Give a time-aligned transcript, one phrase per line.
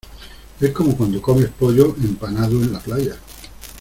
[0.59, 3.15] es como cuando comes pollo empanado en la playa.